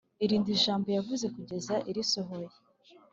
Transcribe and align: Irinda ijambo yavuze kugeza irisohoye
Irinda 0.23 0.49
ijambo 0.57 0.87
yavuze 0.97 1.25
kugeza 1.35 1.73
irisohoye 1.89 2.49